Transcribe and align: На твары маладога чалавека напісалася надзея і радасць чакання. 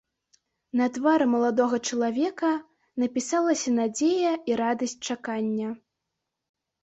На 0.79 0.85
твары 0.93 1.25
маладога 1.33 1.77
чалавека 1.89 2.51
напісалася 3.03 3.69
надзея 3.79 4.31
і 4.53 4.57
радасць 4.61 4.95
чакання. 5.11 5.69